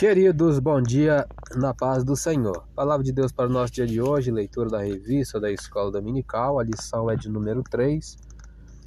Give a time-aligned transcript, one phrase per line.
[0.00, 2.66] Queridos, bom dia na paz do Senhor.
[2.74, 6.58] Palavra de Deus para o nosso dia de hoje, leitura da revista da Escola Dominical,
[6.58, 8.16] a lição é de número 3,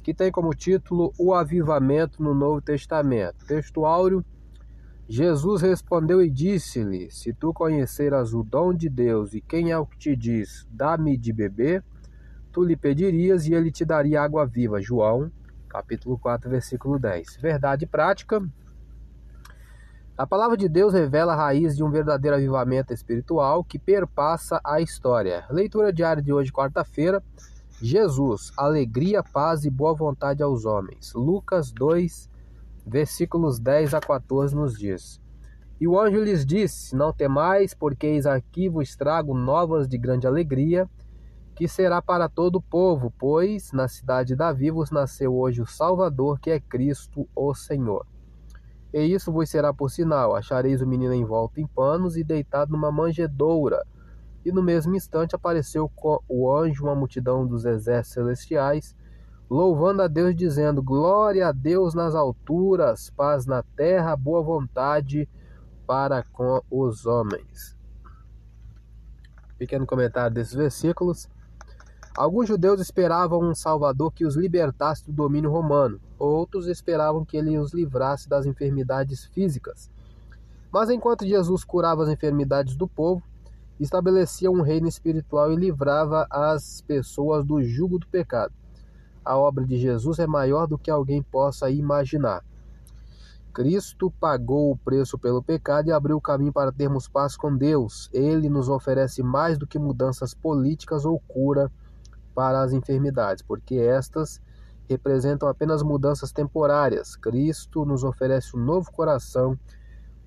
[0.02, 3.46] que tem como título O Avivamento no Novo Testamento.
[3.46, 4.24] Texto áureo,
[5.08, 9.86] Jesus respondeu e disse-lhe: Se tu conheceras o dom de Deus e quem é o
[9.86, 11.84] que te diz, dá-me de beber,
[12.50, 14.82] tu lhe pedirias e ele te daria água viva.
[14.82, 15.30] João,
[15.68, 17.36] capítulo 4, versículo 10.
[17.40, 18.42] Verdade prática
[20.16, 24.80] a palavra de Deus revela a raiz de um verdadeiro avivamento espiritual que perpassa a
[24.80, 25.44] história.
[25.50, 27.20] Leitura diária de hoje, quarta-feira.
[27.82, 31.12] Jesus, alegria, paz e boa vontade aos homens.
[31.14, 32.30] Lucas 2,
[32.86, 35.20] versículos 10 a 14 nos diz:
[35.80, 40.28] E o anjo lhes disse: Não temais, porque eis aqui vos trago novas de grande
[40.28, 40.88] alegria,
[41.56, 45.66] que será para todo o povo, pois na cidade de Davi vos nasceu hoje o
[45.66, 48.06] Salvador, que é Cristo, o Senhor.
[48.94, 52.92] E isso vos será por sinal: achareis o menino envolto em panos e deitado numa
[52.92, 53.84] manjedoura.
[54.44, 55.90] E no mesmo instante apareceu
[56.28, 58.94] o anjo, uma multidão dos exércitos celestiais,
[59.50, 65.28] louvando a Deus, dizendo: Glória a Deus nas alturas, paz na terra, boa vontade
[65.84, 67.76] para com os homens.
[69.58, 71.28] Pequeno comentário desses versículos.
[72.16, 77.58] Alguns judeus esperavam um Salvador que os libertasse do domínio romano, outros esperavam que ele
[77.58, 79.90] os livrasse das enfermidades físicas.
[80.70, 83.20] Mas enquanto Jesus curava as enfermidades do povo,
[83.80, 88.54] estabelecia um reino espiritual e livrava as pessoas do jugo do pecado.
[89.24, 92.44] A obra de Jesus é maior do que alguém possa imaginar.
[93.52, 98.08] Cristo pagou o preço pelo pecado e abriu o caminho para termos paz com Deus.
[98.12, 101.70] Ele nos oferece mais do que mudanças políticas ou cura
[102.34, 104.40] para as enfermidades, porque estas
[104.88, 107.16] representam apenas mudanças temporárias.
[107.16, 109.58] Cristo nos oferece um novo coração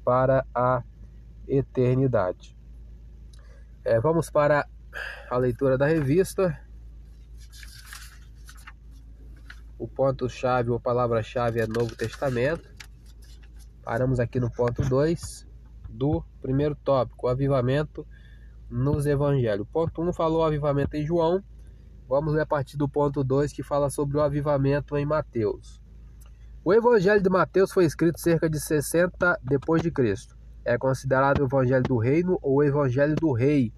[0.03, 0.83] para a
[1.47, 2.57] eternidade.
[3.83, 4.67] É, vamos para
[5.29, 6.59] a leitura da revista.
[9.77, 12.67] O ponto-chave ou palavra-chave é Novo Testamento.
[13.83, 15.47] Paramos aqui no ponto 2
[15.87, 18.05] do primeiro tópico, o avivamento
[18.69, 19.67] nos evangelhos.
[19.71, 21.43] Ponto 1 um falou avivamento em João.
[22.07, 25.81] Vamos ler a partir do ponto 2 que fala sobre o avivamento em Mateus.
[26.63, 30.37] O Evangelho de Mateus foi escrito cerca de 60 depois de Cristo.
[30.63, 33.73] É considerado o Evangelho do Reino ou Evangelho do Rei.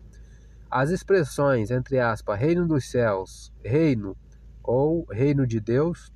[0.69, 4.15] As expressões, entre aspas, Reino dos Céus, Reino
[4.63, 6.13] ou Reino de Deus,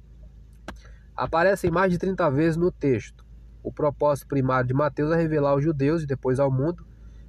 [1.16, 3.26] aparecem mais de 30 vezes no texto.
[3.64, 6.86] O propósito primário de Mateus é revelar aos judeus e depois ao mundo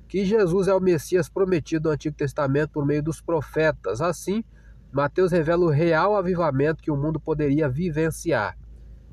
[0.09, 4.01] que Jesus é o Messias prometido no Antigo Testamento por meio dos profetas.
[4.01, 4.45] Assim,
[4.95, 8.57] Mateus revela o real avivamento que o mundo poderia vivenciar.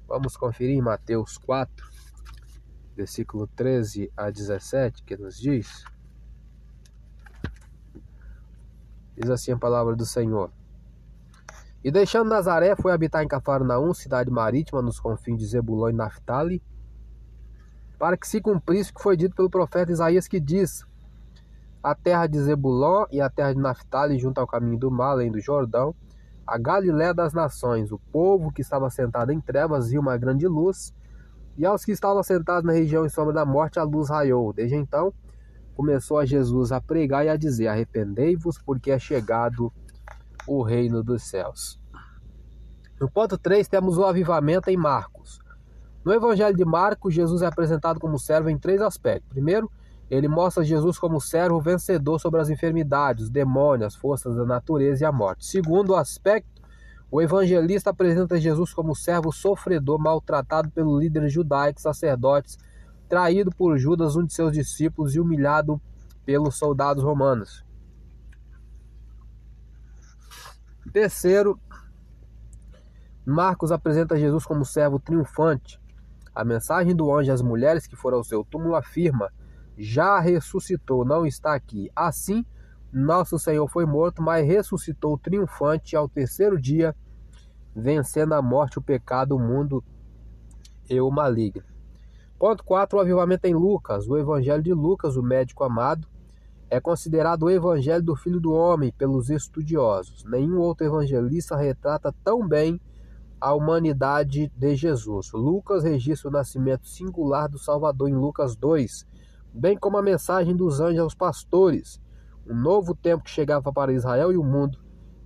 [0.07, 1.89] Vamos conferir em Mateus 4,
[2.95, 5.83] versículo 13 a 17, que nos diz:
[9.17, 10.51] Diz assim a palavra do Senhor.
[11.83, 16.61] E deixando Nazaré, foi habitar em Cafarnaum, cidade marítima, nos confins de Zebulon e Naphtali,
[17.97, 20.85] para que se cumprisse o que foi dito pelo profeta Isaías, que diz:
[21.83, 25.31] a terra de Zebulon e a terra de Naphtali, junto ao caminho do mar, além
[25.31, 25.95] do Jordão,
[26.45, 30.93] a Galiléia das nações, o povo que estava sentado em trevas viu uma grande luz,
[31.57, 34.53] e aos que estavam sentados na região em sombra da morte, a luz raiou.
[34.53, 35.13] Desde então,
[35.75, 39.71] começou a Jesus a pregar e a dizer: Arrependei-vos, porque é chegado
[40.47, 41.79] o reino dos céus.
[42.99, 45.39] No ponto 3, temos o avivamento em Marcos.
[46.03, 49.29] No Evangelho de Marcos, Jesus é apresentado como servo em três aspectos.
[49.29, 49.71] Primeiro,
[50.11, 55.05] ele mostra Jesus como servo vencedor sobre as enfermidades, os demônios, as forças da natureza
[55.05, 55.45] e a morte.
[55.45, 56.61] Segundo aspecto,
[57.09, 62.57] o evangelista apresenta Jesus como servo sofredor, maltratado pelo líder judaico, sacerdotes,
[63.07, 65.81] traído por Judas, um de seus discípulos, e humilhado
[66.25, 67.63] pelos soldados romanos.
[70.91, 71.57] Terceiro,
[73.25, 75.79] Marcos apresenta Jesus como servo triunfante.
[76.35, 79.31] A mensagem do anjo às mulheres que foram ao seu túmulo afirma
[79.77, 81.89] já ressuscitou, não está aqui.
[81.95, 82.45] Assim,
[82.91, 86.95] nosso Senhor foi morto, mas ressuscitou triunfante ao terceiro dia,
[87.75, 89.83] vencendo a morte, o pecado, o mundo
[90.89, 91.63] e o maligno.
[92.37, 92.97] Ponto 4.
[92.97, 94.07] O avivamento em Lucas.
[94.07, 96.07] O Evangelho de Lucas, o médico amado,
[96.69, 100.23] é considerado o Evangelho do Filho do Homem pelos estudiosos.
[100.25, 102.79] Nenhum outro evangelista retrata tão bem
[103.39, 105.31] a humanidade de Jesus.
[105.33, 109.05] Lucas registra o nascimento singular do Salvador em Lucas 2,
[109.53, 112.01] bem como a mensagem dos anjos aos pastores.
[112.47, 114.79] Um novo tempo que chegava para Israel e o mundo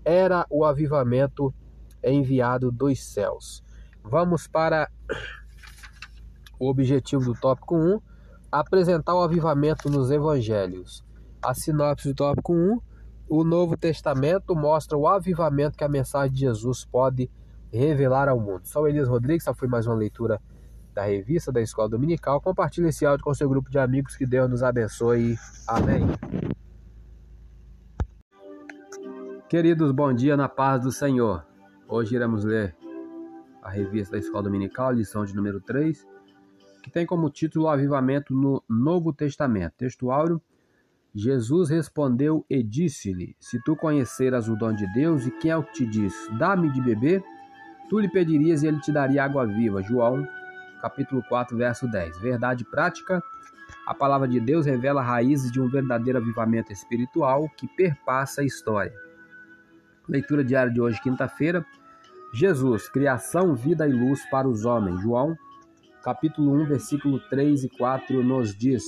[0.03, 1.53] era o avivamento
[2.03, 3.63] enviado dos céus.
[4.03, 4.89] Vamos para
[6.59, 7.99] o objetivo do tópico 1.
[8.51, 11.03] apresentar o avivamento nos evangelhos.
[11.41, 12.79] A sinopse do tópico 1,
[13.27, 17.29] o Novo Testamento mostra o avivamento que a mensagem de Jesus pode
[17.71, 18.61] revelar ao mundo.
[18.65, 20.39] Sou Elias Rodrigues, essa foi mais uma leitura
[20.95, 22.39] da revista da Escola Dominical.
[22.39, 25.37] Compartilhe esse áudio com seu grupo de amigos, que Deus nos abençoe.
[25.67, 26.07] Amém.
[29.49, 31.45] Queridos, bom dia na paz do Senhor.
[31.87, 32.73] Hoje iremos ler
[33.61, 36.07] a revista da Escola Dominical, lição de número 3,
[36.81, 39.73] que tem como título Avivamento no Novo Testamento.
[39.77, 40.07] Texto.
[41.13, 45.63] Jesus respondeu e disse-lhe: Se tu conheceras o dom de Deus, e quem é o
[45.63, 47.23] que te diz, dá-me de beber,
[47.89, 49.81] tu lhe pedirias e ele te daria água viva.
[49.81, 50.25] João,
[50.85, 52.19] capítulo 4, verso 10.
[52.19, 53.23] Verdade prática.
[53.87, 58.93] A palavra de Deus revela raízes de um verdadeiro avivamento espiritual que perpassa a história.
[60.07, 61.65] Leitura diária de hoje, quinta-feira.
[62.31, 65.01] Jesus, criação, vida e luz para os homens.
[65.01, 65.35] João,
[66.03, 68.83] capítulo 1, versículo 3 e 4 nos diz: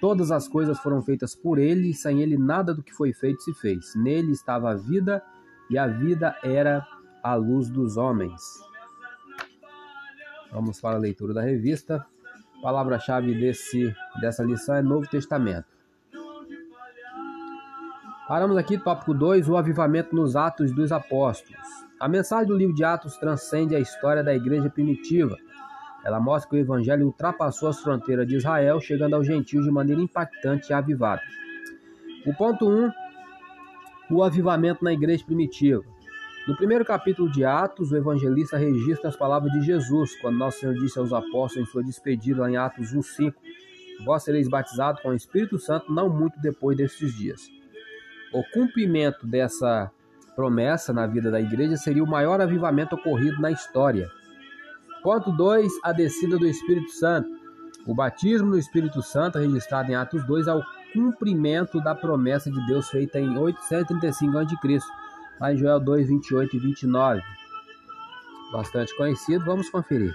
[0.00, 3.42] Todas as coisas foram feitas por ele, e sem ele nada do que foi feito
[3.42, 3.96] se fez.
[3.96, 5.20] Nele estava a vida,
[5.68, 6.86] e a vida era
[7.20, 8.65] a luz dos homens.
[10.56, 12.06] Vamos para a leitura da revista.
[12.62, 15.66] Palavra-chave desse dessa lição é Novo Testamento.
[18.26, 21.60] Paramos aqui, tópico 2, o avivamento nos Atos dos Apóstolos.
[22.00, 25.36] A mensagem do livro de Atos transcende a história da igreja primitiva.
[26.02, 30.00] Ela mostra que o evangelho ultrapassou as fronteiras de Israel, chegando aos gentios de maneira
[30.00, 31.20] impactante e avivada.
[32.24, 32.92] O ponto 1, um,
[34.10, 35.84] o avivamento na igreja primitiva.
[36.46, 40.76] No primeiro capítulo de Atos, o evangelista registra as palavras de Jesus, quando Nosso Senhor
[40.76, 43.34] disse aos apóstolos em sua despedida, lá em Atos 1,5:
[44.04, 47.40] Vós sereis batizados com o Espírito Santo não muito depois destes dias.
[48.32, 49.90] O cumprimento dessa
[50.36, 54.08] promessa na vida da igreja seria o maior avivamento ocorrido na história.
[55.02, 55.72] Ponto 2.
[55.82, 57.28] A descida do Espírito Santo.
[57.86, 60.62] O batismo no Espírito Santo, registrado em Atos 2, é o
[60.92, 64.80] cumprimento da promessa de Deus feita em 835 a.C.,
[65.40, 67.22] lá em Joel 2, 28 e 29.
[68.52, 70.14] Bastante conhecido, vamos conferir.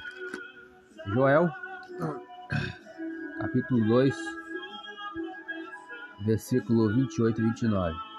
[1.07, 1.49] Joel,
[3.39, 4.15] capítulo 2,
[6.25, 8.11] versículo 28 e 29.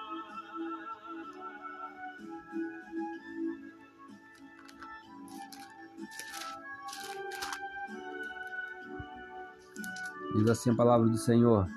[10.34, 11.68] Diz assim a palavra do Senhor.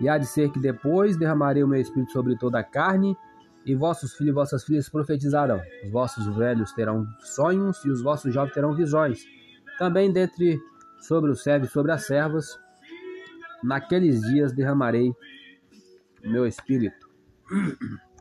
[0.00, 3.16] E há de ser que depois derramarei o meu espírito sobre toda a carne,
[3.64, 5.60] e vossos filhos e vossas filhas profetizarão.
[5.84, 9.24] Os vossos velhos terão sonhos, e os vossos jovens terão visões.
[9.78, 10.58] Também dentre
[11.00, 12.58] sobre os servos e sobre as servas,
[13.62, 15.12] naqueles dias derramarei
[16.22, 17.08] meu espírito.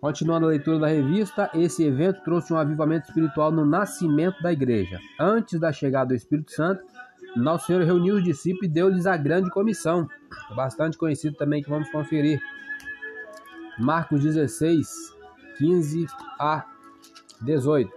[0.00, 5.00] Continuando a leitura da revista, esse evento trouxe um avivamento espiritual no nascimento da igreja.
[5.18, 6.84] Antes da chegada do Espírito Santo,
[7.34, 10.06] nosso Senhor reuniu os discípulos e deu-lhes a grande comissão,
[10.54, 12.38] bastante conhecido também que vamos conferir.
[13.78, 14.88] Marcos 16,
[15.58, 16.06] 15
[16.38, 16.64] a
[17.40, 17.90] 18.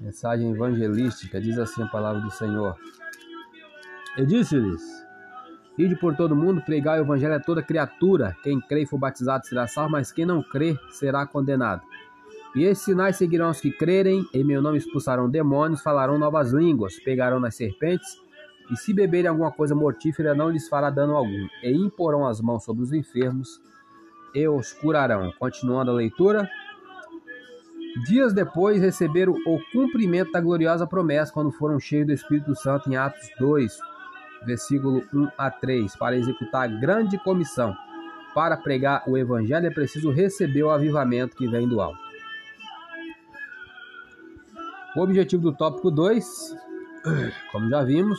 [0.00, 2.76] Mensagem evangelística, diz assim a palavra do Senhor.
[4.16, 4.82] Eu disse-lhes:
[5.76, 8.36] Ide por todo mundo, pregai o evangelho a toda criatura.
[8.42, 11.82] Quem crê e for batizado será salvo, mas quem não crê será condenado.
[12.54, 16.98] E esses sinais seguirão os que crerem, em meu nome expulsarão demônios, falarão novas línguas,
[17.00, 18.21] pegarão nas serpentes,
[18.72, 22.64] e se beberem alguma coisa mortífera não lhes fará dano algum, e imporão as mãos
[22.64, 23.60] sobre os enfermos
[24.34, 25.30] e os curarão.
[25.38, 26.48] Continuando a leitura.
[28.06, 32.96] Dias depois receberam o cumprimento da gloriosa promessa quando foram cheios do Espírito Santo em
[32.96, 33.78] Atos 2,
[34.46, 37.76] versículo 1 a 3, para executar a grande comissão.
[38.34, 42.00] Para pregar o evangelho é preciso receber o avivamento que vem do alto.
[44.96, 46.56] O objetivo do tópico 2,
[47.52, 48.18] como já vimos,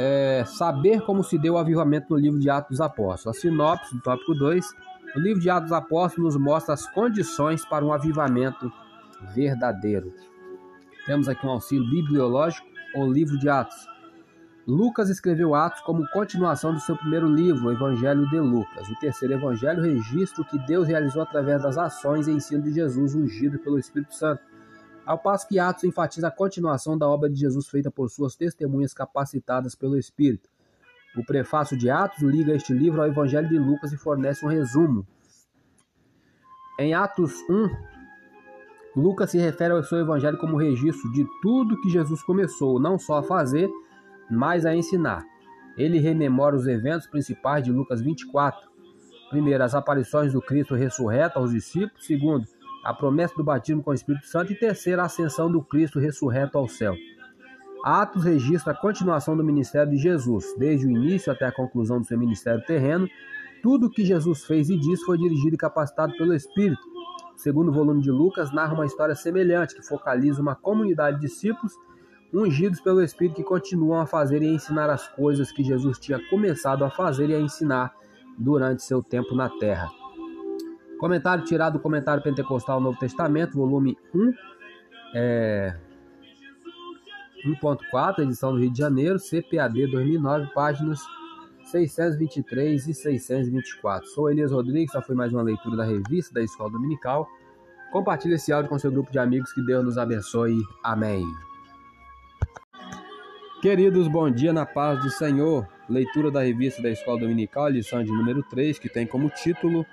[0.00, 3.36] é saber como se deu o avivamento no livro de Atos dos Apóstolos.
[3.36, 4.64] A sinopse do tópico 2,
[5.16, 8.72] o livro de Atos dos Apóstolos nos mostra as condições para um avivamento
[9.34, 10.14] verdadeiro.
[11.04, 12.64] Temos aqui um auxílio bibliológico,
[12.94, 13.88] o livro de Atos.
[14.68, 18.88] Lucas escreveu Atos como continuação do seu primeiro livro, o Evangelho de Lucas.
[18.88, 23.16] O terceiro evangelho registra o que Deus realizou através das ações e ensino de Jesus
[23.16, 24.42] ungido pelo Espírito Santo.
[25.08, 28.92] Ao passo que Atos enfatiza a continuação da obra de Jesus feita por suas testemunhas
[28.92, 30.50] capacitadas pelo Espírito.
[31.16, 35.06] O prefácio de Atos liga este livro ao Evangelho de Lucas e fornece um resumo.
[36.78, 42.22] Em Atos 1, Lucas se refere ao seu evangelho como registro de tudo que Jesus
[42.22, 43.70] começou não só a fazer,
[44.30, 45.24] mais a ensinar.
[45.78, 48.68] Ele rememora os eventos principais de Lucas 24.
[49.30, 52.04] Primeiro, as aparições do Cristo ressurreto aos discípulos.
[52.04, 52.46] Segundo,
[52.88, 56.56] a promessa do batismo com o Espírito Santo e terceira, a ascensão do Cristo ressurreto
[56.56, 56.96] ao céu.
[57.84, 62.06] Atos registra a continuação do ministério de Jesus, desde o início até a conclusão do
[62.06, 63.06] seu ministério terreno.
[63.62, 66.80] Tudo o que Jesus fez e disse foi dirigido e capacitado pelo Espírito.
[67.34, 71.74] O segundo volume de Lucas narra uma história semelhante, que focaliza uma comunidade de discípulos
[72.32, 76.18] ungidos pelo Espírito que continuam a fazer e a ensinar as coisas que Jesus tinha
[76.30, 77.94] começado a fazer e a ensinar
[78.38, 79.90] durante seu tempo na terra.
[80.98, 84.32] Comentário tirado do Comentário Pentecostal Novo Testamento, volume 1,
[85.14, 85.76] é,
[87.46, 91.00] 1.4, edição do Rio de Janeiro, CPAD 2009, páginas
[91.70, 94.08] 623 e 624.
[94.08, 97.28] Sou Elias Rodrigues, essa foi mais uma leitura da revista da Escola Dominical.
[97.92, 100.58] Compartilhe esse áudio com seu grupo de amigos, que Deus nos abençoe.
[100.82, 101.24] Amém.
[103.62, 105.66] Queridos, bom dia na paz do Senhor.
[105.88, 109.86] Leitura da revista da Escola Dominical, lição de número 3, que tem como título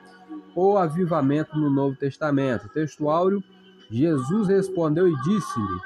[0.56, 2.70] O Avivamento no Novo Testamento.
[2.70, 3.44] Texto áureo:
[3.92, 5.80] Jesus respondeu e disse-lhe: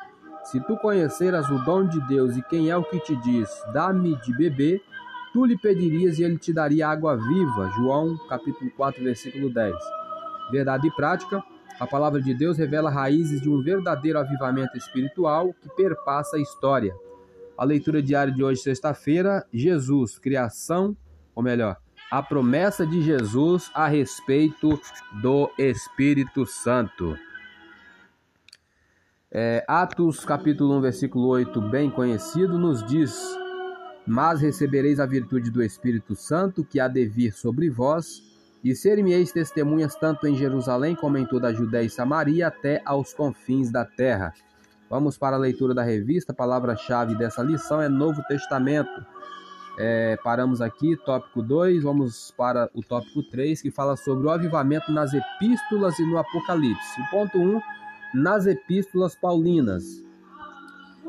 [0.43, 4.15] Se tu conheceras o dom de Deus e quem é o que te diz, dá-me
[4.21, 4.79] de beber,
[5.33, 7.71] tu lhe pedirias e ele te daria água viva.
[7.75, 9.75] João, capítulo 4, versículo 10.
[10.51, 11.43] Verdade e prática.
[11.79, 16.93] A palavra de Deus revela raízes de um verdadeiro avivamento espiritual que perpassa a história.
[17.57, 20.95] A leitura diária de hoje, sexta-feira, Jesus, criação,
[21.33, 21.77] ou melhor,
[22.11, 24.79] a promessa de Jesus a respeito
[25.21, 27.15] do Espírito Santo.
[29.31, 33.15] É, Atos capítulo 1, versículo 8, bem conhecido, nos diz:
[34.07, 38.23] Mas recebereis a virtude do Espírito Santo, que há de vir sobre vós,
[38.63, 43.13] e ser-me-eis testemunhas tanto em Jerusalém como em toda a Judéia e Samaria, até aos
[43.13, 44.33] confins da terra.
[44.89, 46.31] Vamos para a leitura da revista.
[46.31, 49.05] A palavra-chave dessa lição é Novo Testamento.
[49.81, 54.91] É, paramos aqui, tópico 2, vamos para o tópico 3, que fala sobre o avivamento
[54.91, 57.01] nas epístolas e no Apocalipse.
[57.01, 57.61] O ponto 1, um,
[58.13, 60.03] nas epístolas paulinas.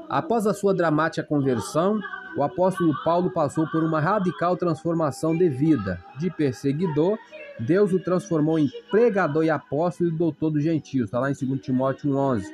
[0.08, 1.98] Após a sua dramática conversão,
[2.36, 5.98] o apóstolo Paulo passou por uma radical transformação de vida.
[6.16, 7.18] De perseguidor,
[7.58, 11.06] Deus o transformou em pregador e apóstolo e doutor dos gentios.
[11.06, 12.44] Está lá em 2 Timóteo 1,11.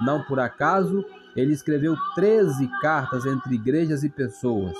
[0.00, 1.04] Não por acaso,
[1.36, 4.74] ele escreveu 13 cartas entre igrejas e pessoas.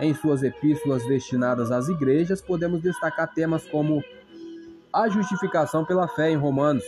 [0.00, 4.02] Em suas epístolas destinadas às igrejas, podemos destacar temas como
[4.92, 6.84] a justificação pela fé em Romanos,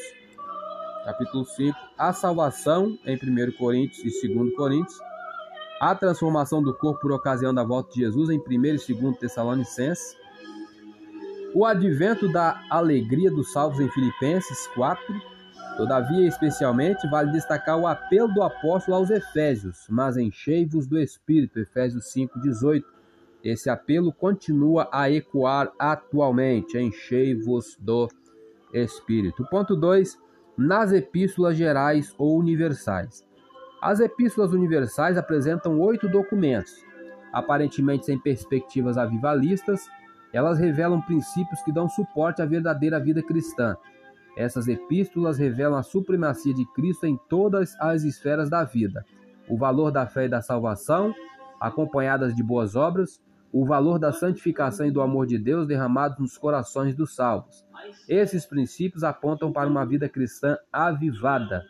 [1.05, 4.99] capítulo 5, a salvação em 1 Coríntios e 2 Coríntios,
[5.81, 10.17] a transformação do corpo por ocasião da volta de Jesus em 1 e 2 Tessalonicenses,
[11.55, 15.37] o advento da alegria dos salvos em Filipenses 4,
[15.77, 22.07] Todavia, especialmente, vale destacar o apelo do apóstolo aos Efésios, mas enchei-vos do Espírito, Efésios
[22.15, 22.83] 5,18.
[23.49, 28.09] Esse apelo continua a ecoar atualmente, enchei-vos do
[28.73, 29.47] Espírito.
[29.49, 30.19] Ponto 2.
[30.59, 33.25] Nas epístolas gerais ou universais.
[33.81, 36.85] As epístolas universais apresentam oito documentos.
[37.33, 39.87] Aparentemente sem perspectivas avivalistas,
[40.33, 43.77] elas revelam princípios que dão suporte à verdadeira vida cristã
[44.37, 49.05] essas epístolas revelam a supremacia de Cristo em todas as esferas da vida,
[49.49, 51.15] o valor da fé e da salvação,
[51.59, 53.19] acompanhadas de boas obras,
[53.53, 57.65] o valor da santificação e do amor de Deus derramados nos corações dos salvos.
[58.09, 61.65] Esses princípios apontam para uma vida cristã avivada.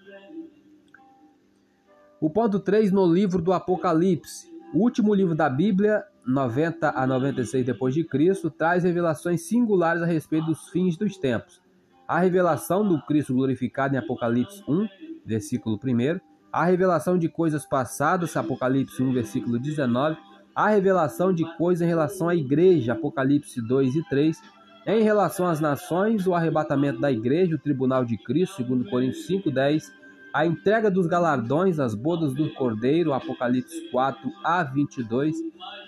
[2.21, 4.49] O ponto 3 no livro do Apocalipse.
[4.75, 10.07] O último livro da Bíblia, 90 a 96 depois de Cristo, traz revelações singulares a
[10.07, 11.61] respeito dos fins dos tempos
[12.07, 14.89] a revelação do Cristo glorificado em Apocalipse 1,
[15.25, 16.21] versículo 1,
[16.53, 20.17] a revelação de coisas passadas, Apocalipse 1, versículo 19,
[20.57, 24.41] a revelação de coisas em relação à igreja, Apocalipse 2 e 3,
[24.87, 29.51] em relação às nações, o arrebatamento da igreja, o tribunal de Cristo, segundo Coríntios 5,
[29.51, 29.93] 10,
[30.33, 35.37] a entrega dos galardões, as bodas do Cordeiro, Apocalipse 4 a 22,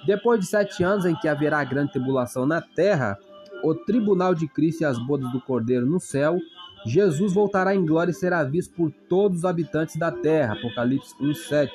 [0.07, 3.17] depois de sete anos em que haverá grande tribulação na terra,
[3.65, 6.39] o tribunal de Cristo e as bodas do Cordeiro no céu,
[6.85, 10.55] Jesus voltará em glória e será visto por todos os habitantes da terra.
[10.55, 11.71] Apocalipse 1:7.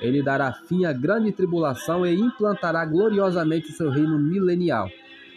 [0.00, 4.88] Ele dará fim à grande tribulação e implantará gloriosamente o seu reino milenial.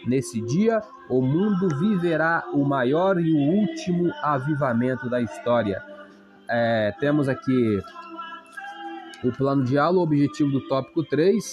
[0.06, 5.82] Nesse dia, o mundo viverá o maior e o último avivamento da história.
[6.48, 7.80] É, temos aqui
[9.22, 11.44] o plano de aula, o objetivo do tópico 3.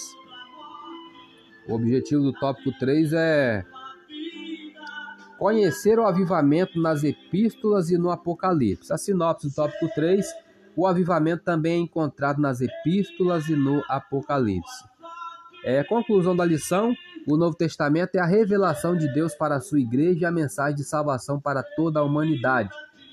[1.68, 3.64] O objetivo do tópico 3 é
[5.42, 8.92] Conhecer o avivamento nas epístolas e no Apocalipse.
[8.92, 10.24] A sinopse do tópico 3,
[10.76, 14.84] o avivamento também é encontrado nas epístolas e no Apocalipse.
[15.64, 16.94] É, conclusão da lição:
[17.26, 20.76] o Novo Testamento é a revelação de Deus para a sua igreja e a mensagem
[20.76, 22.70] de salvação para toda a humanidade.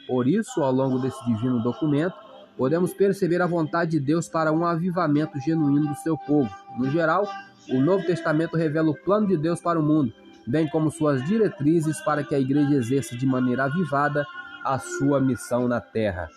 [0.08, 2.16] Por isso, ao longo desse divino documento,
[2.58, 6.50] podemos perceber a vontade de Deus para um avivamento genuíno do seu povo.
[6.78, 7.28] No geral,
[7.70, 10.12] o Novo Testamento revela o plano de Deus para o mundo,
[10.48, 14.26] bem como suas diretrizes para que a igreja exerça de maneira avivada
[14.66, 16.28] a sua missão na terra.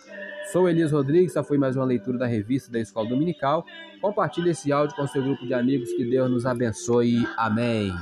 [0.51, 3.65] Sou Elias Rodrigues, essa foi mais uma leitura da revista da Escola Dominical.
[4.01, 7.27] Compartilhe esse áudio com seu grupo de amigos, que Deus nos abençoe.
[7.37, 7.93] Amém.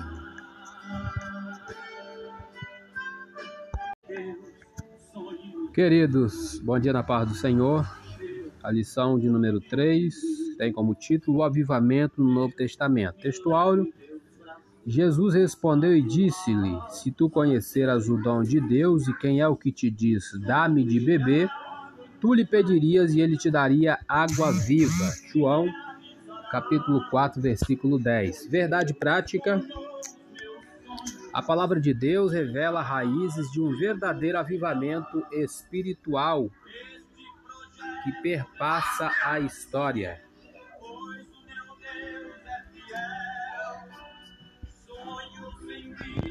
[5.74, 7.86] Queridos, bom dia na paz do Senhor.
[8.62, 10.14] A lição de número 3
[10.58, 13.16] tem como título O Avivamento no Novo Testamento.
[13.20, 13.50] Texto.
[14.86, 19.56] Jesus respondeu e disse-lhe: Se tu conheceras o dom de Deus e quem é o
[19.56, 21.48] que te diz, dá-me de beber,
[22.20, 25.10] tu lhe pedirias e ele te daria água viva.
[25.32, 25.66] João,
[26.50, 28.46] capítulo 4, versículo 10.
[28.48, 29.62] Verdade prática.
[31.32, 36.50] A palavra de Deus revela raízes de um verdadeiro avivamento espiritual
[38.04, 40.20] que perpassa a história.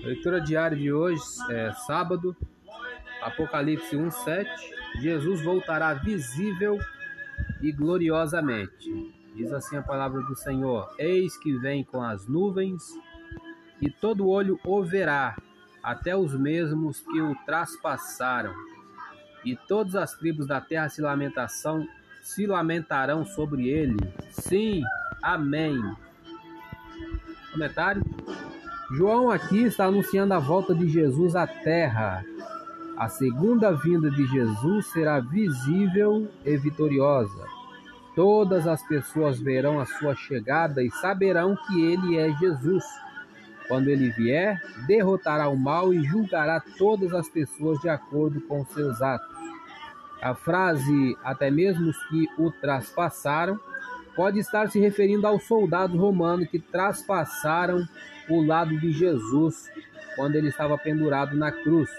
[0.03, 2.35] A leitura diária de hoje é sábado,
[3.21, 4.78] Apocalipse 1:7.
[5.01, 6.79] Jesus voltará visível
[7.61, 9.13] e gloriosamente.
[9.35, 12.83] Diz assim a palavra do Senhor: Eis que vem com as nuvens,
[13.81, 15.37] e todo olho o verá,
[15.81, 18.53] até os mesmos que o traspassaram
[19.43, 21.87] e todas as tribos da terra se lamentação
[22.21, 23.97] se lamentarão sobre ele.
[24.31, 24.83] Sim,
[25.21, 25.81] amém.
[27.51, 28.03] Comentário.
[28.91, 32.23] João aqui está anunciando a volta de Jesus à terra.
[32.99, 37.47] A segunda vinda de Jesus será visível e vitoriosa.
[38.13, 42.83] Todas as pessoas verão a sua chegada e saberão que ele é Jesus.
[43.69, 49.01] Quando ele vier, derrotará o mal e julgará todas as pessoas de acordo com seus
[49.01, 49.37] atos.
[50.21, 53.57] A frase, até mesmo os que o traspassaram,
[54.13, 57.87] pode estar se referindo aos soldados romanos que traspassaram
[58.27, 59.71] o lado de Jesus
[60.17, 61.89] quando ele estava pendurado na cruz,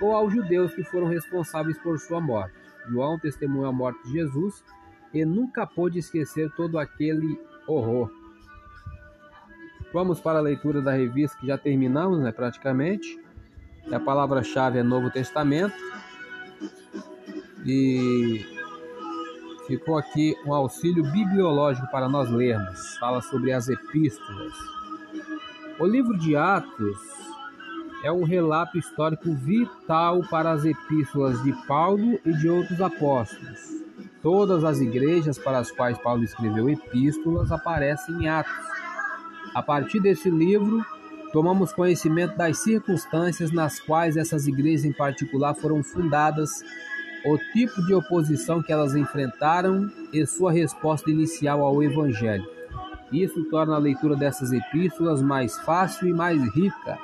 [0.00, 2.54] ou aos judeus que foram responsáveis por sua morte.
[2.88, 4.62] João testemunhou a morte de Jesus
[5.12, 8.10] e nunca pôde esquecer todo aquele horror.
[9.92, 13.18] Vamos para a leitura da revista que já terminamos, né, praticamente.
[13.92, 15.76] A palavra-chave é Novo Testamento.
[17.64, 18.44] E
[19.66, 22.96] ficou aqui um auxílio bibliológico para nós lermos.
[22.98, 24.52] Fala sobre as epístolas.
[25.78, 26.98] O livro de Atos
[28.04, 33.82] é um relato histórico vital para as epístolas de Paulo e de outros apóstolos.
[34.22, 38.52] Todas as igrejas para as quais Paulo escreveu epístolas aparecem em Atos.
[39.54, 40.84] A partir desse livro,
[41.32, 46.62] tomamos conhecimento das circunstâncias nas quais essas igrejas em particular foram fundadas,
[47.24, 52.44] o tipo de oposição que elas enfrentaram e sua resposta inicial ao Evangelho.
[53.10, 56.98] Isso torna a leitura dessas epístolas mais fácil e mais rica.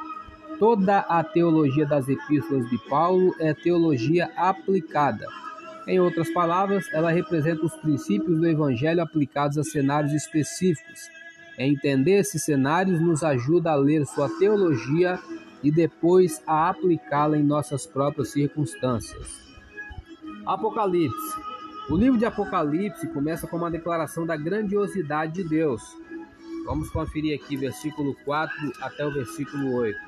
[0.61, 5.27] Toda a teologia das epístolas de Paulo é teologia aplicada.
[5.89, 11.11] Em outras palavras, ela representa os princípios do Evangelho aplicados a cenários específicos
[11.63, 15.21] Entender esses cenários nos ajuda a ler sua teologia
[15.63, 19.29] e depois a aplicá-la em nossas próprias circunstâncias.
[20.47, 21.39] Apocalipse.
[21.91, 25.83] O livro de Apocalipse começa com uma declaração da grandiosidade de Deus.
[26.65, 29.99] Vamos conferir aqui versículo 4 até o versículo 8.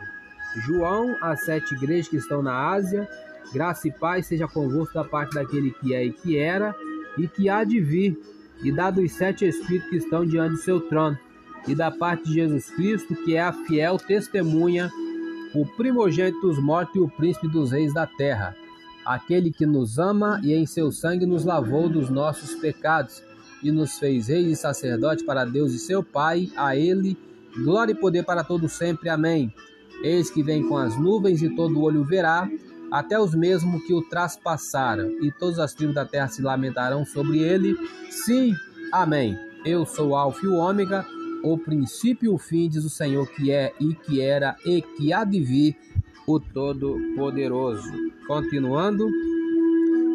[0.60, 3.08] João, as sete igrejas que estão na Ásia,
[3.52, 6.74] graça e paz seja convosco da parte daquele que é e que era
[7.16, 8.18] e que há de vir,
[8.62, 11.18] e da dos sete espíritos que estão diante do seu trono
[11.66, 14.90] e da parte de Jesus Cristo, que é a fiel testemunha,
[15.54, 18.56] o primogênito dos mortos e o príncipe dos reis da terra,
[19.04, 23.22] aquele que nos ama e em seu sangue nos lavou dos nossos pecados
[23.62, 27.16] e nos fez reis e sacerdote para Deus e seu Pai, a ele
[27.62, 29.08] glória e poder para todo sempre.
[29.08, 29.52] Amém.
[30.02, 32.48] Eis que vem com as nuvens e todo olho verá,
[32.90, 37.38] até os mesmos que o traspassaram, e todas as tribos da terra se lamentarão sobre
[37.38, 37.74] ele.
[38.10, 38.54] Sim,
[38.92, 39.38] amém.
[39.64, 41.06] Eu sou o Alfa e o Ômega,
[41.42, 45.12] o princípio e o fim, diz o Senhor, que é e que era e que
[45.12, 45.76] há de vir,
[46.26, 47.90] o Todo-Poderoso.
[48.26, 49.08] Continuando,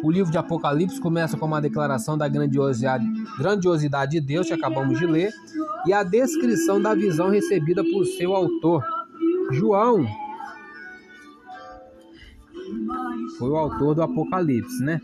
[0.02, 3.04] o livro de Apocalipse começa com uma declaração da grandiosidade
[4.10, 5.32] de Deus, que acabamos de ler,
[5.86, 8.84] e a descrição da visão recebida por seu autor.
[9.50, 10.06] João
[13.38, 15.00] foi o autor do Apocalipse, né?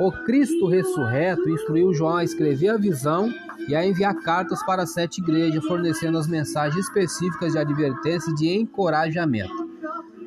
[0.00, 3.32] O Cristo ressurreto instruiu João a escrever a visão
[3.68, 8.48] e a enviar cartas para sete igrejas, fornecendo as mensagens específicas de advertência e de
[8.48, 9.70] encorajamento.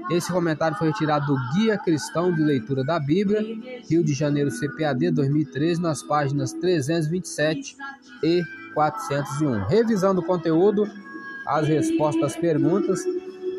[0.10, 3.42] Esse comentário foi retirado do Guia Cristão de Leitura da Bíblia,
[3.90, 7.76] Rio de Janeiro CPAD 2013, nas páginas 327
[8.22, 8.44] e
[8.76, 9.66] 401.
[9.66, 10.88] Revisando o conteúdo,
[11.48, 13.04] as respostas às perguntas.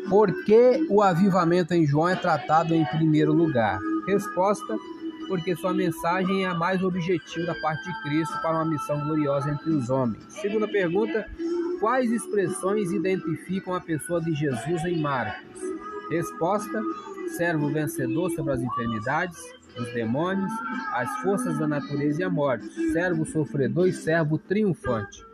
[0.09, 3.79] Por que o avivamento em João é tratado em primeiro lugar?
[4.07, 4.77] Resposta:
[5.27, 9.51] porque sua mensagem é a mais objetiva da parte de Cristo para uma missão gloriosa
[9.51, 10.23] entre os homens.
[10.29, 11.29] Segunda pergunta:
[11.79, 15.59] quais expressões identificam a pessoa de Jesus em Marcos?
[16.09, 16.81] Resposta:
[17.35, 19.37] servo vencedor sobre as enfermidades,
[19.77, 20.51] os demônios,
[20.93, 25.25] as forças da natureza e a morte, servo sofredor e servo triunfante.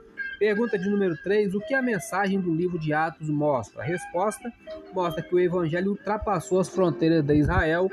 [0.44, 3.82] Pergunta de número 3: O que a mensagem do livro de Atos mostra?
[3.82, 4.52] A resposta
[4.94, 7.90] mostra que o evangelho ultrapassou as fronteiras de Israel,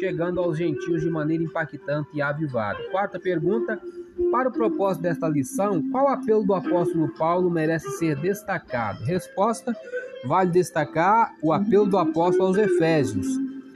[0.00, 2.82] chegando aos gentios de maneira impactante e avivada.
[2.90, 3.80] Quarta pergunta:
[4.32, 9.04] Para o propósito desta lição, qual apelo do apóstolo Paulo merece ser destacado?
[9.04, 9.72] Resposta:
[10.24, 13.28] Vale destacar o apelo do apóstolo aos Efésios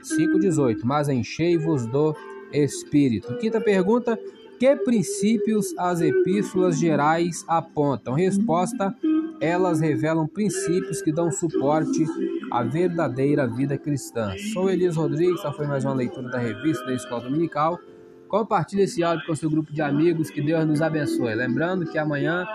[0.03, 2.13] 5,18: Mas enchei-vos do
[2.51, 3.37] Espírito.
[3.37, 4.19] Quinta pergunta:
[4.59, 8.15] Que princípios as epístolas gerais apontam?
[8.15, 8.95] Resposta:
[9.39, 12.05] Elas revelam princípios que dão suporte
[12.51, 14.33] à verdadeira vida cristã.
[14.53, 17.79] Sou Elias Rodrigues, essa foi mais uma leitura da revista da Escola Dominical.
[18.27, 21.35] Compartilhe esse áudio com seu grupo de amigos, que Deus nos abençoe.
[21.35, 22.45] Lembrando que amanhã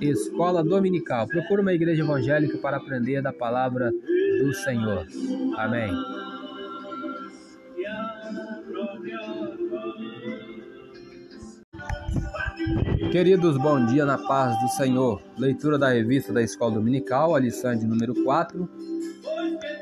[0.00, 1.26] Escola Dominical.
[1.28, 3.90] Procure uma igreja evangélica para aprender da palavra
[4.40, 5.06] do Senhor.
[5.56, 5.92] Amém.
[13.12, 15.22] Queridos, bom dia na paz do Senhor.
[15.36, 18.66] Leitura da revista da Escola Dominical, a lição de número 4.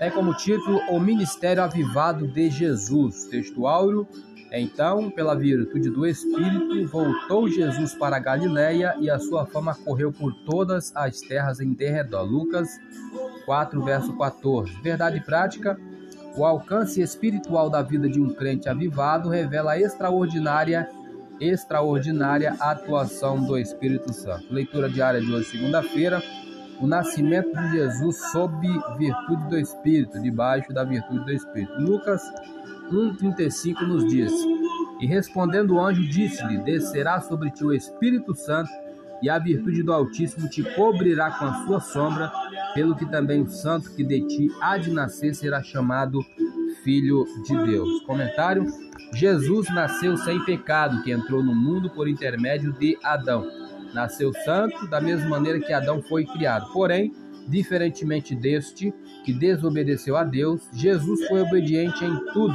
[0.01, 3.27] Tem como título O Ministério Avivado de Jesus.
[3.27, 4.09] Texto áureo
[4.53, 10.35] então, pela virtude do Espírito, voltou Jesus para Galiléia e a sua fama correu por
[10.45, 12.25] todas as terras em derredor.
[12.25, 12.69] Lucas
[13.47, 14.73] 4, verso 14.
[14.83, 15.79] Verdade prática:
[16.37, 20.89] o alcance espiritual da vida de um crente avivado revela a extraordinária,
[21.41, 24.53] extraordinária atuação do Espírito Santo.
[24.53, 26.23] Leitura diária de hoje, segunda-feira.
[26.79, 28.55] O nascimento de Jesus sob
[28.99, 31.73] virtude do Espírito, debaixo da virtude do Espírito.
[31.81, 32.23] Lucas
[32.91, 34.33] 1,35 nos diz:
[35.01, 38.71] E respondendo o anjo, disse-lhe: Descerá sobre ti o Espírito Santo,
[39.23, 42.33] e a virtude do Altíssimo te cobrirá com a sua sombra,
[42.75, 46.21] pelo que também o santo que de ti há de nascer será chamado
[46.83, 48.03] Filho de Deus.
[48.05, 48.67] Comentário:
[49.15, 53.47] Jesus nasceu sem pecado, que entrou no mundo por intermédio de Adão.
[53.93, 56.73] Nasceu santo, da mesma maneira que Adão foi criado.
[56.73, 57.13] Porém,
[57.51, 58.95] Diferentemente deste,
[59.25, 62.55] que desobedeceu a Deus, Jesus foi obediente em tudo.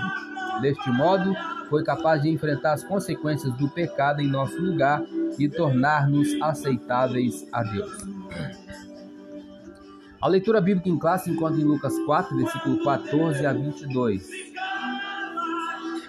[0.61, 1.35] Deste modo,
[1.69, 5.03] foi capaz de enfrentar as consequências do pecado em nosso lugar
[5.37, 7.91] e tornar-nos aceitáveis a Deus.
[10.21, 14.54] A leitura bíblica em classe encontra em Lucas 4, versículo 14 a 22.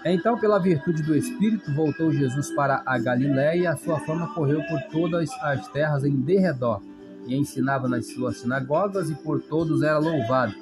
[0.08, 4.62] Então, pela virtude do Espírito, voltou Jesus para a Galiléia e a sua fama correu
[4.68, 6.80] por todas as terras em derredor
[7.26, 10.54] e ensinava nas suas sinagogas e por todos era louvado.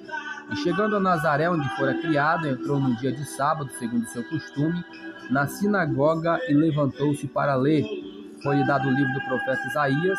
[0.51, 4.83] E chegando a Nazaré, onde fora criado, entrou no dia de sábado, segundo seu costume,
[5.29, 7.85] na sinagoga e levantou-se para ler.
[8.43, 10.19] Foi-lhe dado o livro do profeta Isaías,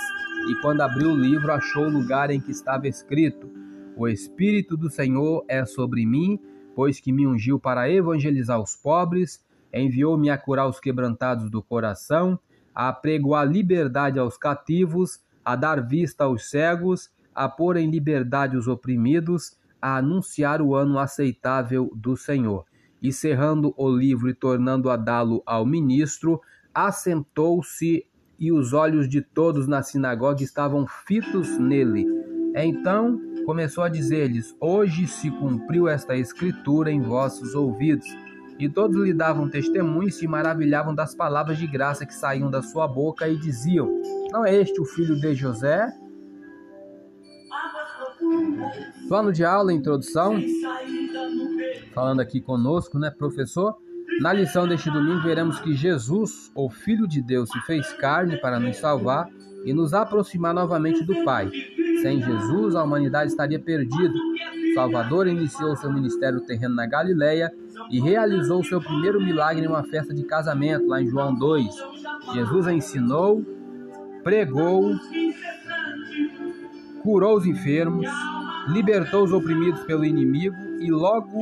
[0.51, 3.49] e quando abriu o livro, achou o lugar em que estava escrito:
[3.97, 6.39] O Espírito do Senhor é sobre mim,
[6.75, 12.37] pois que me ungiu para evangelizar os pobres, enviou-me a curar os quebrantados do coração,
[12.73, 18.67] a apregoar liberdade aos cativos a dar vista aos cegos, a pôr em liberdade os
[18.67, 22.65] oprimidos, a anunciar o ano aceitável do Senhor.
[22.99, 26.41] E cerrando o livro e tornando a dá-lo ao ministro,
[26.73, 28.07] assentou-se
[28.39, 32.07] e os olhos de todos na sinagoga estavam fitos nele.
[32.55, 38.07] Então começou a dizer-lhes: Hoje se cumpriu esta escritura em vossos ouvidos.
[38.57, 42.61] E todos lhe davam testemunho e se maravilhavam das palavras de graça que saíam da
[42.61, 43.89] sua boca e diziam:
[44.31, 45.93] Não é este o filho de José?
[49.07, 50.41] Plano de aula, introdução.
[51.93, 53.75] Falando aqui conosco, né, professor?
[54.21, 58.59] Na lição deste domingo veremos que Jesus, o Filho de Deus, se fez carne para
[58.59, 59.29] nos salvar
[59.65, 61.51] e nos aproximar novamente do Pai.
[62.05, 64.13] Sem Jesus, a humanidade estaria perdida.
[64.75, 67.51] Salvador iniciou seu ministério terreno na Galileia
[67.89, 71.65] e realizou seu primeiro milagre em uma festa de casamento, lá em João 2.
[72.31, 73.43] Jesus ensinou,
[74.23, 74.93] pregou,
[77.01, 78.07] curou os enfermos,
[78.67, 81.39] libertou os oprimidos pelo inimigo e logo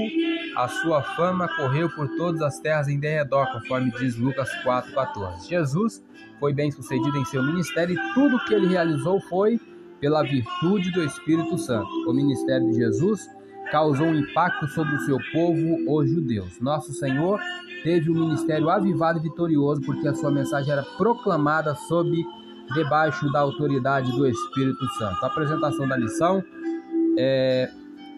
[0.56, 5.46] a sua fama correu por todas as terras em derredor, conforme diz Lucas 4,14.
[5.46, 6.02] Jesus
[6.40, 9.60] foi bem sucedido em seu ministério e tudo que ele realizou foi
[10.04, 11.88] pela virtude do Espírito Santo.
[12.06, 13.26] O ministério de Jesus
[13.72, 16.60] causou um impacto sobre o seu povo, os judeus.
[16.60, 17.40] Nosso Senhor
[17.86, 22.22] teve um ministério avivado e vitorioso porque a sua mensagem era proclamada sob
[22.74, 25.24] debaixo da autoridade do Espírito Santo.
[25.24, 26.44] A apresentação da lição
[27.18, 27.72] é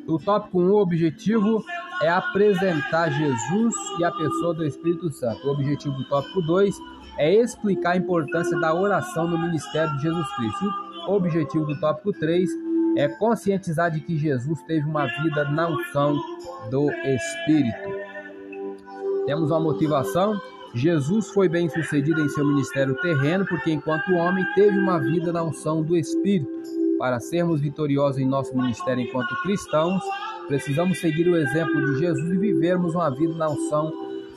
[0.08, 1.64] o tópico 1, o objetivo
[2.02, 5.48] é apresentar Jesus e a pessoa do Espírito Santo.
[5.48, 6.76] O objetivo do tópico 2
[7.20, 10.86] é explicar a importância da oração no ministério de Jesus Cristo.
[11.08, 12.50] Objetivo do tópico 3
[12.98, 16.18] é conscientizar de que Jesus teve uma vida na unção
[16.70, 18.16] do Espírito.
[19.26, 20.40] Temos uma motivação.
[20.74, 25.44] Jesus foi bem sucedido em seu ministério terreno, porque enquanto homem teve uma vida na
[25.44, 26.52] unção do Espírito.
[26.98, 30.02] Para sermos vitoriosos em nosso ministério enquanto cristãos,
[30.48, 33.92] precisamos seguir o exemplo de Jesus e vivermos uma vida na unção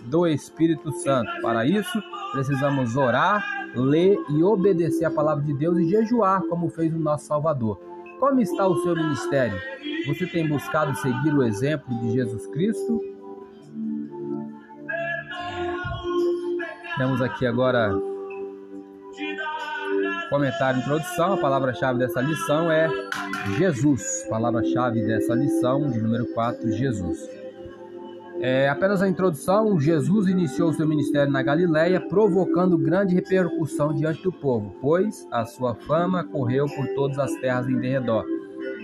[0.07, 1.31] do Espírito Santo.
[1.41, 2.03] Para isso,
[2.33, 7.27] precisamos orar, ler e obedecer a palavra de Deus e jejuar, como fez o nosso
[7.27, 7.81] Salvador.
[8.19, 9.59] Como está o seu ministério?
[10.07, 13.01] Você tem buscado seguir o exemplo de Jesus Cristo?
[16.97, 17.93] Temos aqui agora
[20.29, 21.35] comentário introdução.
[21.35, 22.89] A palavra-chave dessa lição é
[23.57, 24.27] Jesus.
[24.29, 27.38] Palavra-chave dessa lição, de número 4, Jesus.
[28.41, 34.31] É, apenas a introdução, Jesus iniciou seu ministério na Galiléia, provocando grande repercussão diante do
[34.31, 38.25] povo, pois a sua fama correu por todas as terras em derredor.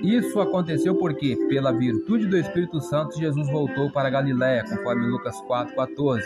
[0.02, 5.40] Isso aconteceu porque, pela virtude do Espírito Santo, Jesus voltou para a Galiléia, conforme Lucas
[5.42, 6.20] 4,14.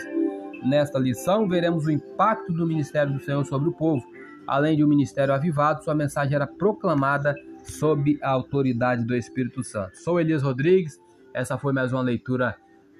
[0.65, 4.03] Nesta lição, veremos o impacto do ministério do Senhor sobre o povo.
[4.47, 9.95] Além de um ministério avivado, sua mensagem era proclamada sob a autoridade do Espírito Santo.
[9.99, 10.99] Sou Elias Rodrigues,
[11.31, 12.57] essa foi mais uma leitura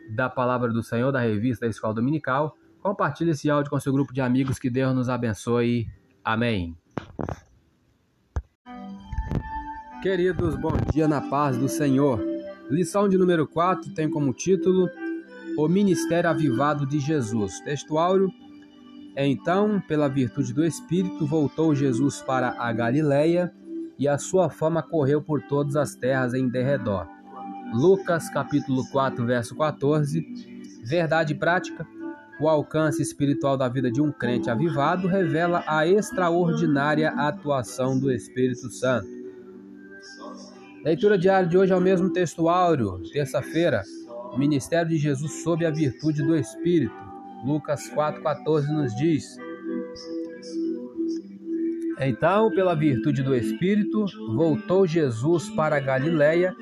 [0.09, 2.55] da Palavra do Senhor, da revista da Escola Dominical.
[2.81, 4.57] Compartilhe esse áudio com seu grupo de amigos.
[4.57, 5.87] Que Deus nos abençoe.
[6.23, 6.75] Amém.
[10.01, 12.19] Queridos, bom dia na paz do Senhor.
[12.69, 14.87] Lição de número 4 tem como título
[15.57, 17.59] O Ministério Avivado de Jesus.
[17.61, 18.31] Textuário.
[19.17, 23.51] Então, pela virtude do Espírito, voltou Jesus para a Galiléia
[23.97, 27.05] e a sua fama correu por todas as terras em derredor.
[27.73, 30.25] Lucas capítulo 4, verso 14.
[30.83, 31.87] Verdade prática.
[32.39, 38.71] O alcance espiritual da vida de um crente avivado revela a extraordinária atuação do Espírito
[38.71, 39.07] Santo.
[40.83, 43.83] Leitura diária de hoje é o mesmo texto áureo, terça-feira.
[44.37, 46.95] Ministério de Jesus sob a virtude do Espírito.
[47.43, 49.37] Lucas 4,14 nos diz:
[51.99, 56.55] Então, pela virtude do Espírito, voltou Jesus para a Galiléia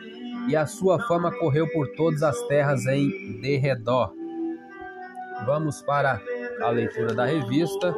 [0.48, 4.14] e a sua fama correu por todas as terras em derredor.
[5.46, 6.22] Vamos para
[6.62, 7.94] a leitura da revista.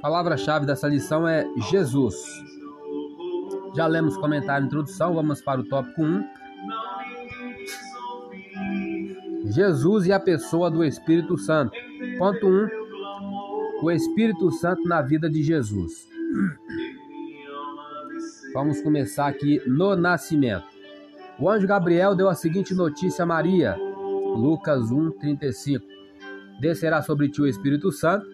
[0.00, 2.16] Palavra-chave dessa lição é Jesus.
[3.76, 6.24] Já lemos comentário introdução, vamos para o tópico 1.
[9.52, 11.76] Jesus e a pessoa do Espírito Santo.
[12.18, 12.79] Ponto 1
[13.82, 16.06] o Espírito Santo na vida de Jesus.
[18.52, 20.66] Vamos começar aqui no nascimento.
[21.38, 23.76] O anjo Gabriel deu a seguinte notícia a Maria,
[24.36, 25.82] Lucas 1:35.
[26.60, 28.26] Descerá sobre ti o Espírito Santo,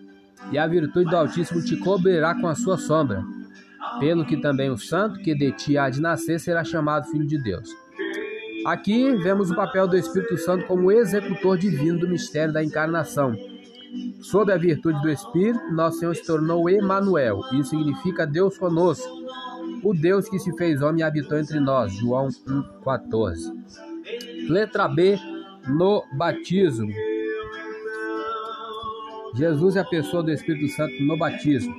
[0.50, 3.22] e a virtude do Altíssimo te cobrirá com a sua sombra.
[4.00, 7.38] Pelo que também o santo que de ti há de nascer será chamado filho de
[7.38, 7.70] Deus.
[8.66, 13.36] Aqui vemos o papel do Espírito Santo como executor divino do mistério da encarnação
[14.30, 17.42] Sob a virtude do Espírito, nosso Senhor se tornou Emanuel.
[17.52, 19.08] Isso significa Deus conosco.
[19.84, 21.92] O Deus que se fez homem e habitou entre nós.
[21.92, 23.52] João 1:14.
[24.48, 25.16] Letra B
[25.68, 26.90] no batismo.
[29.36, 31.72] Jesus é a pessoa do Espírito Santo no batismo.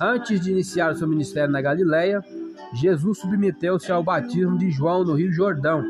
[0.00, 2.24] Antes de iniciar seu ministério na Galileia,
[2.72, 5.84] Jesus submeteu-se ao batismo de João no Rio Jordão.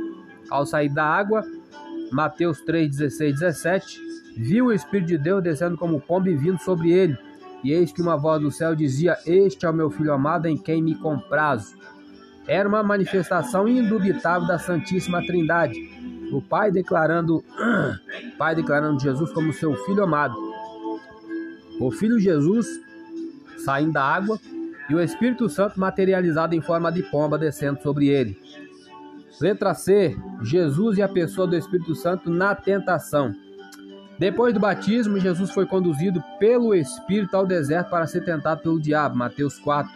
[0.51, 1.45] Ao sair da água,
[2.11, 4.06] Mateus 3, 16, 17,
[4.37, 7.17] viu o Espírito de Deus descendo como pombo e vindo sobre ele.
[7.65, 10.57] E eis que uma voz do céu dizia: Este é o meu filho amado em
[10.57, 11.75] quem me comprazo.
[12.47, 15.77] Era uma manifestação indubitável da Santíssima Trindade.
[16.33, 17.43] O Pai declarando,
[18.39, 20.37] Pai declarando Jesus como seu filho amado.
[21.81, 22.67] O Filho Jesus
[23.59, 24.39] saindo da água
[24.89, 28.39] e o Espírito Santo materializado em forma de pomba descendo sobre ele.
[29.41, 30.17] Letra C.
[30.43, 33.35] Jesus e a pessoa do Espírito Santo na tentação.
[34.19, 39.15] Depois do batismo, Jesus foi conduzido pelo Espírito ao deserto para ser tentado pelo diabo.
[39.17, 39.93] Mateus 4.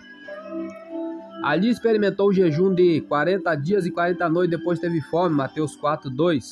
[1.42, 5.34] Ali experimentou o jejum de 40 dias e 40 noites, depois teve fome.
[5.34, 6.50] Mateus 4, 2.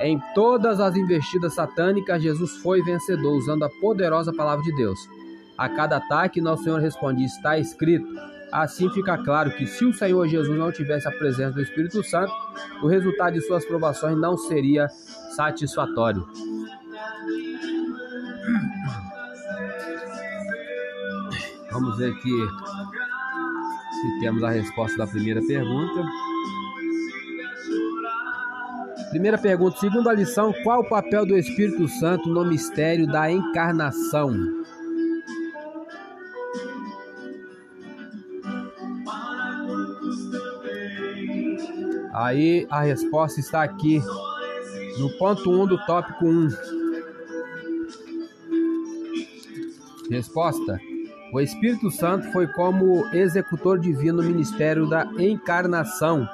[0.00, 4.98] Em todas as investidas satânicas, Jesus foi vencedor, usando a poderosa palavra de Deus.
[5.58, 8.06] a cada ataque, nosso Senhor responde: está escrito.
[8.52, 12.32] Assim fica claro que se o Senhor Jesus não tivesse a presença do Espírito Santo,
[12.82, 14.88] o resultado de suas provações não seria
[15.34, 16.26] satisfatório.
[21.78, 22.30] Vamos ver aqui
[24.00, 26.06] se temos a resposta da primeira pergunta.
[29.10, 34.34] Primeira pergunta, segundo a lição, qual o papel do Espírito Santo no mistério da encarnação?
[42.14, 44.00] Aí a resposta está aqui
[44.98, 46.30] no ponto 1 um do tópico 1.
[46.30, 46.48] Um.
[50.10, 50.80] Resposta:
[51.32, 56.28] O Espírito Santo foi como executor divino no ministério da encarnação.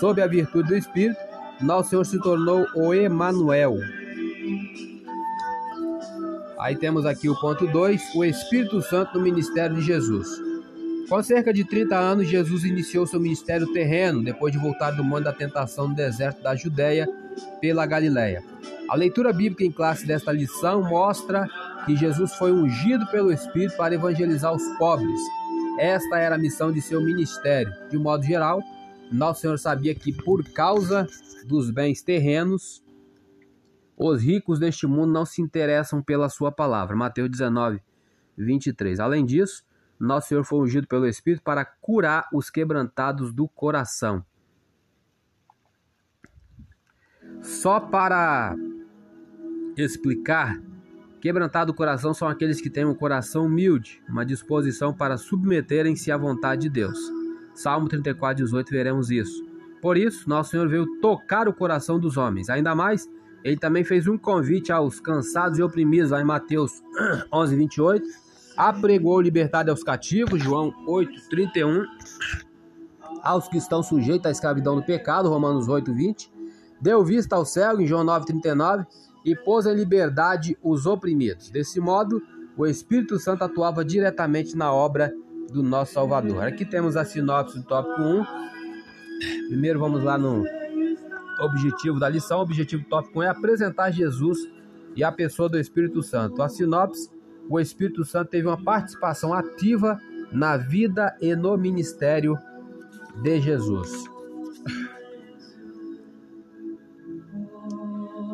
[0.00, 1.20] Sob a virtude do Espírito,
[1.60, 3.76] nosso Senhor se tornou o Emanuel.
[6.58, 10.26] Aí temos aqui o ponto 2, o Espírito Santo no ministério de Jesus.
[11.08, 15.24] Com cerca de 30 anos, Jesus iniciou seu ministério terreno, depois de voltar do monte
[15.24, 17.06] da tentação no deserto da Judéia
[17.60, 18.42] pela Galiléia.
[18.88, 21.46] A leitura bíblica em classe desta lição mostra
[21.84, 25.20] que Jesus foi ungido pelo Espírito para evangelizar os pobres.
[25.78, 27.72] Esta era a missão de seu ministério.
[27.90, 28.62] De modo geral,
[29.10, 31.06] nosso Senhor sabia que por causa
[31.46, 32.82] dos bens terrenos,
[33.96, 36.96] os ricos deste mundo não se interessam pela sua palavra.
[36.96, 37.80] Mateus 19,
[38.36, 38.98] 23.
[38.98, 39.64] Além disso,
[39.98, 44.24] nosso Senhor foi ungido pelo Espírito para curar os quebrantados do coração.
[47.40, 48.56] Só para
[49.76, 50.58] explicar,
[51.24, 56.18] quebrantado do coração são aqueles que têm um coração humilde, uma disposição para submeterem-se à
[56.18, 56.98] vontade de Deus.
[57.54, 59.42] Salmo 34, 18, veremos isso.
[59.80, 62.50] Por isso, nosso Senhor veio tocar o coração dos homens.
[62.50, 63.08] Ainda mais,
[63.42, 66.82] ele também fez um convite aos cansados e oprimidos, lá em Mateus
[67.32, 68.06] 11, 28
[68.54, 71.86] apregou liberdade aos cativos, João 8:31,
[73.22, 76.30] aos que estão sujeitos à escravidão do pecado, Romanos 8:20,
[76.82, 78.86] deu vista ao cego em João 9:39
[79.24, 81.50] e pôs em liberdade os oprimidos.
[81.50, 82.22] Desse modo,
[82.56, 85.12] o Espírito Santo atuava diretamente na obra
[85.50, 86.44] do nosso Salvador.
[86.44, 88.24] Aqui temos a sinopse do tópico 1.
[89.48, 90.44] Primeiro vamos lá no
[91.40, 92.38] objetivo da lição.
[92.38, 94.38] O objetivo do tópico 1 é apresentar Jesus
[94.94, 96.42] e a pessoa do Espírito Santo.
[96.42, 97.10] A sinopse
[97.48, 100.00] o Espírito Santo teve uma participação ativa
[100.32, 102.38] na vida e no ministério
[103.22, 103.90] de Jesus.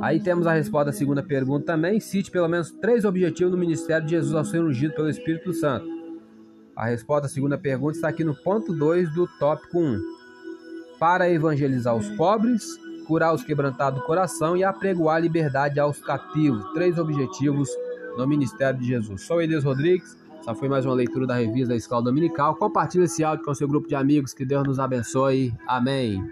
[0.01, 2.01] Aí temos a resposta da segunda pergunta também.
[2.01, 5.87] Cite pelo menos três objetivos no ministério de Jesus ao ser ungido pelo Espírito Santo.
[6.75, 9.83] A resposta da segunda pergunta está aqui no ponto 2 do tópico 1.
[9.83, 10.01] Um.
[10.99, 12.65] Para evangelizar os pobres,
[13.07, 16.65] curar os quebrantados do coração e apregoar liberdade aos cativos.
[16.73, 17.69] Três objetivos
[18.17, 19.23] no Ministério de Jesus.
[19.23, 22.57] Sou Elias Rodrigues, essa foi mais uma leitura da revista da Escola Dominical.
[22.57, 25.53] Compartilhe esse áudio com seu grupo de amigos, que Deus nos abençoe.
[25.67, 26.25] Amém.